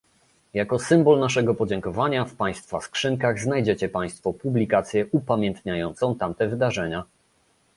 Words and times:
Jako 0.53 0.79
symbol 0.79 1.19
naszego 1.19 1.55
podziękowania 1.55 2.25
w 2.25 2.33
państwa 2.35 2.81
skrzynkach 2.81 3.39
znajdziecie 3.39 3.89
Państwo 3.89 4.33
publikację 4.33 5.05
upamiętniającą 5.11 6.15
tamte 6.15 6.47
wydarzenia 6.47 7.03